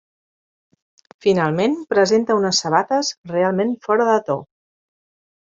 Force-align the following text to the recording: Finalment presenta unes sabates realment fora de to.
Finalment 1.25 1.75
presenta 1.95 2.39
unes 2.39 2.63
sabates 2.65 3.13
realment 3.35 3.77
fora 3.87 4.09
de 4.11 4.19
to. 4.33 4.41